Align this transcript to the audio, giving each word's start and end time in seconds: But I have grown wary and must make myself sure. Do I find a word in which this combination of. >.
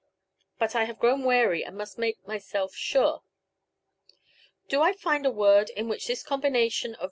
But 0.57 0.73
I 0.75 0.85
have 0.85 0.97
grown 0.97 1.25
wary 1.25 1.63
and 1.63 1.77
must 1.77 1.99
make 1.99 2.25
myself 2.27 2.73
sure. 2.73 3.21
Do 4.67 4.81
I 4.81 4.93
find 4.93 5.27
a 5.27 5.31
word 5.31 5.69
in 5.69 5.87
which 5.89 6.07
this 6.07 6.23
combination 6.23 6.93
of. 6.95 6.99
>. 6.99 6.99